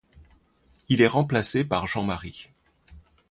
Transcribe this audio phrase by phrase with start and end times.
[0.89, 2.49] Il est remplacé par Jean Marie.